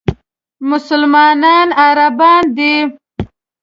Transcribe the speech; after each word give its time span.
مسلمانانو 0.69 1.75
عربان 1.85 2.43
دي. 2.57 2.73